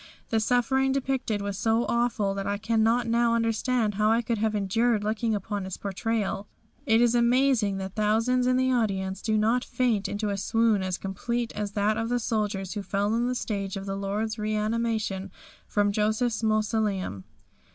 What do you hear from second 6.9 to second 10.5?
is amazing that thousands in the audience did not faint into a